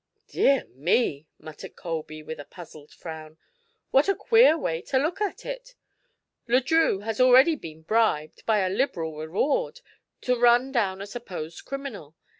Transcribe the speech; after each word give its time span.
"Dear 0.29 0.65
me!" 0.73 1.27
muttered 1.37 1.75
Colby, 1.75 2.23
with 2.23 2.39
a 2.39 2.43
puzzled 2.43 2.91
frown. 2.91 3.37
"What 3.91 4.09
a 4.09 4.15
queer 4.15 4.57
way 4.57 4.81
to 4.81 4.97
look 4.97 5.21
at 5.21 5.45
it. 5.45 5.75
Le 6.47 6.59
Drieux 6.59 7.01
has 7.03 7.21
already 7.21 7.55
been 7.55 7.83
bribed, 7.83 8.43
by 8.47 8.61
a 8.61 8.69
liberal 8.69 9.15
reward, 9.15 9.81
to 10.21 10.35
run 10.35 10.71
down 10.71 11.03
a 11.03 11.05
supposed 11.05 11.65
criminal. 11.65 12.15